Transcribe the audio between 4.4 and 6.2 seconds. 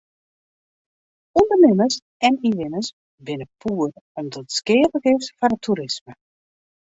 it skealik is foar it toerisme.